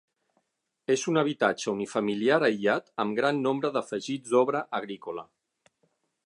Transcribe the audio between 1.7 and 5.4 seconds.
unifamiliar aïllat amb gran nombre d'afegits d'obra agrícola.